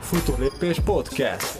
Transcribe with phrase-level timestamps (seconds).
[0.00, 1.58] Futólépés Podcast.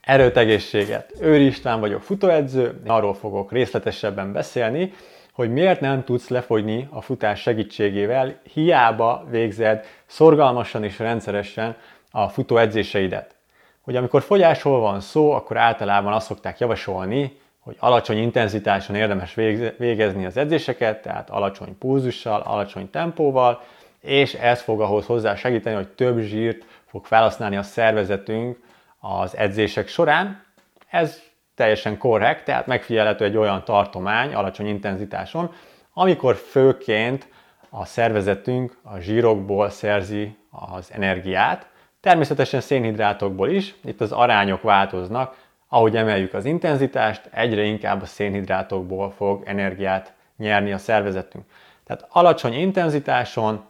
[0.00, 1.12] Erőt, egészséget!
[1.20, 4.92] Őri István vagyok, futóedző, arról fogok részletesebben beszélni,
[5.32, 11.76] hogy miért nem tudsz lefogyni a futás segítségével, hiába végzed szorgalmasan és rendszeresen
[12.10, 13.34] a futóedzéseidet.
[13.80, 19.34] Hogy amikor fogyásról van szó, akkor általában azt szokták javasolni, hogy alacsony intenzitáson érdemes
[19.78, 23.62] végezni az edzéseket, tehát alacsony pulzussal, alacsony tempóval,
[24.00, 28.58] és ez fog ahhoz hozzá segíteni, hogy több zsírt fog felhasználni a szervezetünk
[28.98, 30.44] az edzések során.
[30.90, 31.22] Ez
[31.54, 35.52] teljesen korrekt, tehát megfigyelhető egy olyan tartomány alacsony intenzitáson,
[35.92, 37.28] amikor főként
[37.70, 41.66] a szervezetünk a zsírokból szerzi az energiát,
[42.00, 45.36] természetesen szénhidrátokból is, itt az arányok változnak,
[45.68, 51.44] ahogy emeljük az intenzitást, egyre inkább a szénhidrátokból fog energiát nyerni a szervezetünk.
[51.84, 53.64] Tehát alacsony intenzitáson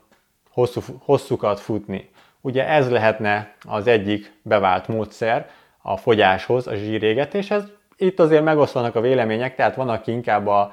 [0.50, 2.10] hosszú, hosszúkat futni.
[2.40, 5.50] Ugye ez lehetne az egyik bevált módszer
[5.82, 7.64] a fogyáshoz, a zsírégetéshez.
[7.96, 10.72] Itt azért megoszlanak a vélemények, tehát van, aki inkább a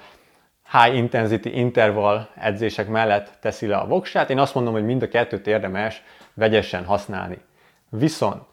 [0.71, 4.29] high intensity interval edzések mellett teszi le a voksát.
[4.29, 6.03] Én azt mondom, hogy mind a kettőt érdemes
[6.33, 7.37] vegyesen használni.
[7.89, 8.43] Viszont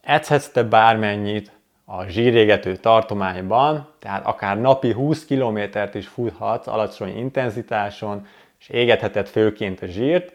[0.00, 1.55] edzhetsz te bármennyit
[1.88, 8.26] a zsírégető tartományban, tehát akár napi 20 kilométert is futhatsz alacsony intenzitáson,
[8.58, 10.32] és égetheted főként a zsírt,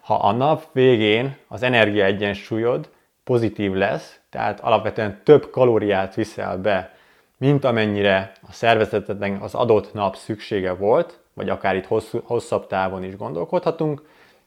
[0.00, 2.88] ha a nap végén az energiaegyensúlyod
[3.24, 6.94] pozitív lesz, tehát alapvetően több kalóriát viszel be,
[7.36, 13.04] mint amennyire a szervezetednek az adott nap szüksége volt, vagy akár itt hosszú, hosszabb távon
[13.04, 14.02] is gondolkodhatunk,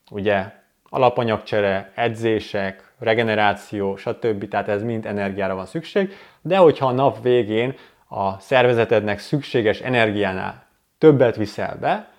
[0.10, 0.46] ugye
[0.90, 4.48] alapanyagcsere, edzések, regeneráció, stb.
[4.48, 7.76] Tehát ez mind energiára van szükség, de hogyha a nap végén
[8.08, 10.66] a szervezetednek szükséges energiánál
[10.98, 12.10] többet viszel be,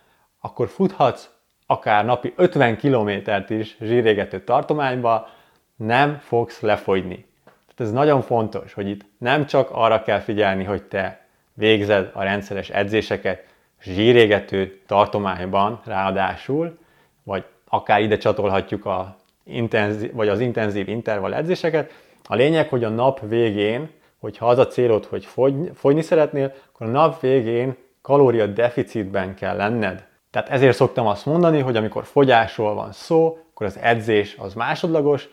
[0.41, 1.29] akkor futhatsz
[1.67, 5.29] akár napi 50 kilométert is zsírégető tartományba,
[5.77, 7.27] nem fogsz lefogyni.
[7.45, 12.23] Tehát ez nagyon fontos, hogy itt nem csak arra kell figyelni, hogy te végzed a
[12.23, 13.45] rendszeres edzéseket
[13.83, 16.79] zsírégető tartományban ráadásul,
[17.23, 21.93] vagy akár ide csatolhatjuk a intenzív, vagy az intenzív intervall edzéseket.
[22.25, 26.87] A lényeg, hogy a nap végén, hogyha az a célod, hogy fogy, fogyni szeretnél, akkor
[26.87, 30.07] a nap végén kalória deficitben kell lenned.
[30.31, 35.29] Tehát ezért szoktam azt mondani, hogy amikor fogyásról van szó, akkor az edzés az másodlagos,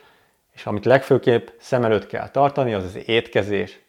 [0.54, 3.80] és amit legfőképp szem előtt kell tartani, az az étkezés.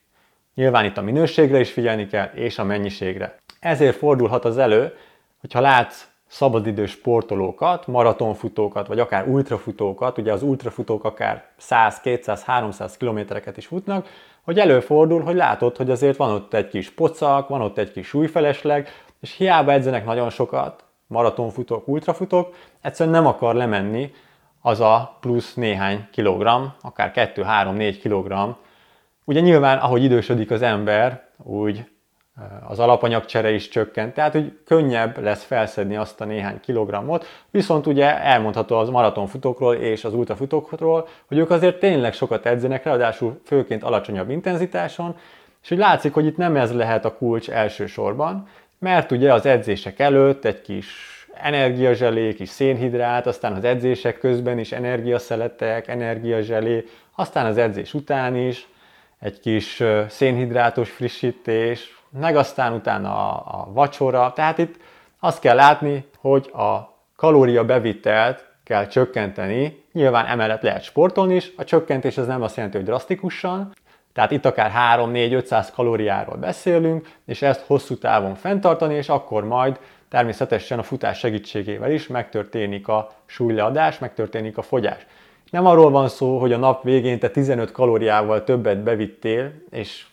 [0.56, 3.36] Nyilván itt a minőségre is figyelni kell, és a mennyiségre.
[3.60, 4.98] Ezért fordulhat az elő,
[5.40, 12.98] hogyha látsz szabadidős sportolókat, maratonfutókat, vagy akár ultrafutókat, ugye az ultrafutók akár 100, 200, 300
[12.98, 14.08] kilométereket is futnak,
[14.44, 18.08] hogy előfordul, hogy látod, hogy azért van ott egy kis pocak, van ott egy kis
[18.08, 18.88] súlyfelesleg,
[19.20, 24.12] és hiába edzenek nagyon sokat, maratonfutók, ultrafutók, egyszerűen nem akar lemenni
[24.62, 28.50] az a plusz néhány kilogramm, akár 2-3-4 kilogramm.
[29.26, 31.86] Ugye nyilván, ahogy idősödik az ember, úgy
[32.68, 38.22] az alapanyagcsere is csökkent, tehát hogy könnyebb lesz felszedni azt a néhány kilogrammot, viszont ugye
[38.22, 44.30] elmondható az maratonfutókról és az ultrafutókról, hogy ők azért tényleg sokat edzenek, ráadásul főként alacsonyabb
[44.30, 45.16] intenzitáson,
[45.64, 48.48] és hogy látszik, hogy itt nem ez lehet a kulcs elsősorban,
[48.80, 50.88] mert ugye az edzések előtt egy kis
[51.34, 58.68] energiazselé, kis szénhidrát, aztán az edzések közben is energiaszeletek, energiazselé, aztán az edzés után is
[59.20, 64.32] egy kis szénhidrátos frissítés, meg aztán utána a, a vacsora.
[64.36, 64.76] Tehát itt
[65.20, 69.84] azt kell látni, hogy a kalória bevitelt kell csökkenteni.
[69.92, 73.74] Nyilván emellett lehet sportolni is, a csökkentés az nem azt jelenti, hogy drasztikusan,
[74.14, 79.80] tehát itt akár 3-4-500 kalóriáról beszélünk, és ezt hosszú távon fenntartani, és akkor majd
[80.10, 85.06] természetesen a futás segítségével is megtörténik a súlyleadás, megtörténik a fogyás.
[85.50, 90.06] Nem arról van szó, hogy a nap végén te 15 kalóriával többet bevittél, és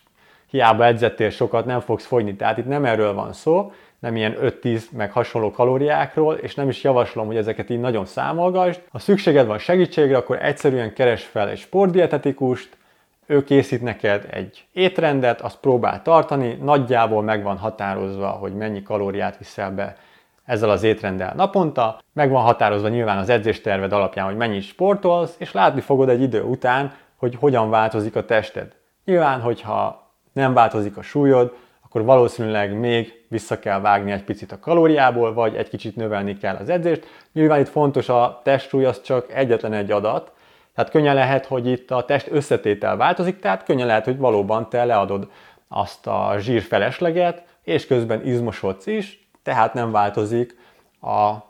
[0.51, 2.37] hiába edzettél sokat, nem fogsz fogyni.
[2.37, 6.83] Tehát itt nem erről van szó, nem ilyen 5-10 meg hasonló kalóriákról, és nem is
[6.83, 8.81] javaslom, hogy ezeket így nagyon számolgasd.
[8.91, 12.79] Ha szükséged van segítségre, akkor egyszerűen keres fel egy sportdietetikust,
[13.27, 19.39] ő készít neked egy étrendet, azt próbál tartani, nagyjából meg van határozva, hogy mennyi kalóriát
[19.39, 19.97] viszel be
[20.45, 25.53] ezzel az étrenddel naponta, meg van határozva nyilván az edzésterved alapján, hogy mennyit sportolsz, és
[25.53, 28.77] látni fogod egy idő után, hogy hogyan változik a tested.
[29.05, 34.59] Nyilván, hogyha nem változik a súlyod, akkor valószínűleg még vissza kell vágni egy picit a
[34.59, 37.07] kalóriából, vagy egy kicsit növelni kell az edzést.
[37.33, 40.33] Nyilván itt fontos a testsúly, az csak egyetlen egy adat,
[40.75, 44.85] tehát könnyen lehet, hogy itt a test összetétel változik, tehát könnyen lehet, hogy valóban te
[44.85, 45.31] leadod
[45.69, 50.57] azt a zsírfelesleget, és közben izmosodsz is, tehát nem változik
[51.01, 51.49] a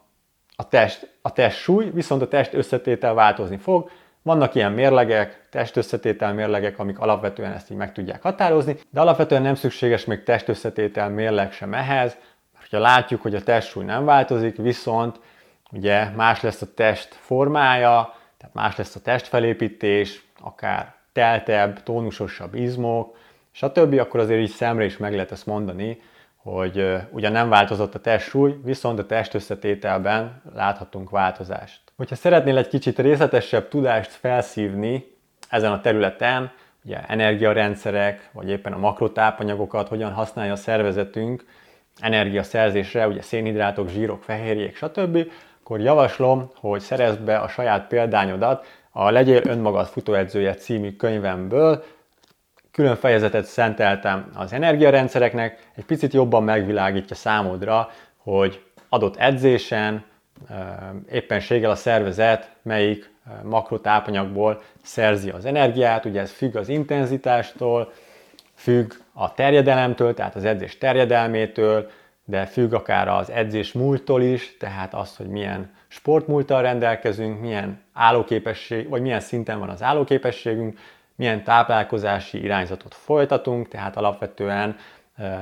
[0.60, 3.90] a test, a test súly, viszont a test összetétel változni fog.
[4.22, 9.54] Vannak ilyen mérlegek, testösszetétel mérlegek, amik alapvetően ezt így meg tudják határozni, de alapvetően nem
[9.54, 12.16] szükséges még testösszetétel mérleg sem ehhez,
[12.54, 15.20] mert ha látjuk, hogy a testsúly nem változik, viszont
[15.72, 23.16] ugye más lesz a test formája, tehát más lesz a testfelépítés, akár teltebb, tónusosabb izmok,
[23.50, 26.00] stb., akkor azért így szemre is meg lehet ezt mondani,
[26.36, 31.89] hogy ugyan nem változott a testsúly, viszont a testösszetételben láthatunk változást.
[32.00, 35.16] Hogyha szeretnél egy kicsit részletesebb tudást felszívni
[35.48, 36.50] ezen a területen,
[36.84, 41.44] ugye energiarendszerek, vagy éppen a makrotápanyagokat, hogyan használja a szervezetünk
[41.98, 45.26] energiaszerzésre, ugye szénhidrátok, zsírok, fehérjék, stb.,
[45.62, 51.84] akkor javaslom, hogy szerezd be a saját példányodat a Legyél önmagad futóedzője című könyvemből,
[52.70, 60.08] külön fejezetet szenteltem az energiarendszereknek, egy picit jobban megvilágítja számodra, hogy adott edzésen,
[61.10, 63.10] éppenséggel a szervezet melyik
[63.42, 67.92] makrotápanyagból szerzi az energiát, ugye ez függ az intenzitástól,
[68.54, 71.90] függ a terjedelemtől, tehát az edzés terjedelmétől,
[72.24, 78.88] de függ akár az edzés múltól is, tehát az, hogy milyen sportmúlttal rendelkezünk, milyen állóképesség,
[78.88, 80.78] vagy milyen szinten van az állóképességünk,
[81.14, 84.76] milyen táplálkozási irányzatot folytatunk, tehát alapvetően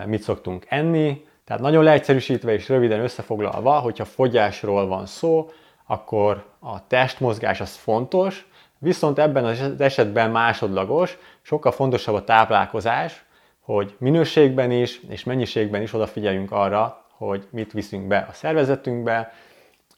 [0.06, 1.27] mit szoktunk enni.
[1.49, 5.50] Tehát nagyon leegyszerűsítve és röviden összefoglalva, hogyha fogyásról van szó,
[5.87, 8.47] akkor a testmozgás az fontos,
[8.79, 13.25] viszont ebben az esetben másodlagos, sokkal fontosabb a táplálkozás,
[13.61, 19.33] hogy minőségben is és mennyiségben is odafigyeljünk arra, hogy mit viszünk be a szervezetünkbe,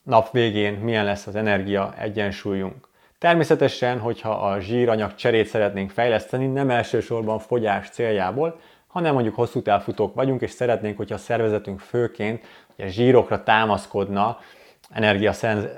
[0.03, 2.89] nap végén milyen lesz az energia egyensúlyunk.
[3.19, 10.15] Természetesen, hogyha a zsíranyag cserét szeretnénk fejleszteni, nem elsősorban fogyás céljából, hanem mondjuk hosszú távfutók
[10.15, 12.45] vagyunk, és szeretnénk, hogyha a szervezetünk főként
[12.79, 14.39] a zsírokra támaszkodna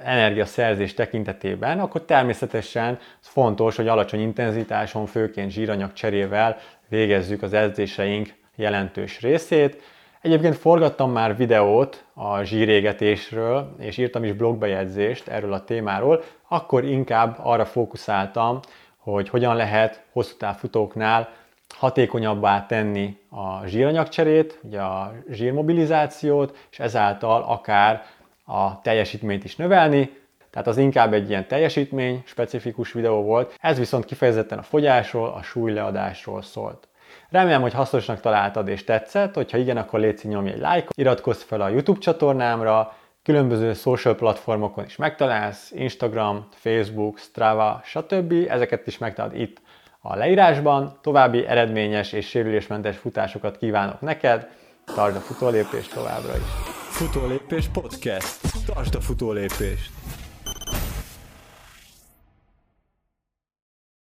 [0.05, 6.57] energiaszerzés tekintetében, akkor természetesen fontos, hogy alacsony intenzitáson, főként zsíranyag cserével
[6.89, 9.83] végezzük az edzéseink jelentős részét.
[10.21, 17.39] Egyébként forgattam már videót a zsírégetésről, és írtam is blogbejegyzést erről a témáról, akkor inkább
[17.43, 18.61] arra fókuszáltam,
[18.97, 21.29] hogy hogyan lehet hosszú távfutóknál
[21.75, 28.05] hatékonyabbá tenni a zsíranyagcserét, ugye a zsírmobilizációt, és ezáltal akár
[28.45, 30.21] a teljesítményt is növelni,
[30.51, 35.43] tehát az inkább egy ilyen teljesítmény specifikus videó volt, ez viszont kifejezetten a fogyásról, a
[35.43, 36.89] súlyleadásról szólt.
[37.31, 41.61] Remélem, hogy hasznosnak találtad és tetszett, hogyha igen, akkor légy nyomj egy lájkot, iratkozz fel
[41.61, 48.35] a YouTube csatornámra, különböző social platformokon is megtalálsz, Instagram, Facebook, Strava, stb.
[48.49, 49.61] Ezeket is megtalálod itt
[50.03, 50.99] a leírásban.
[51.01, 54.49] További eredményes és sérülésmentes futásokat kívánok neked,
[54.95, 56.43] tartsd a futólépést továbbra is!
[56.91, 58.41] Futólépés podcast.
[58.67, 60.02] Tartsd a futólépést!